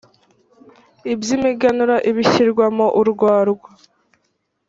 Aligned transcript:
iby 1.11 1.25
imiganura 1.35 1.95
ibishyirwamo 2.09 2.85
urwarwa 2.99 3.69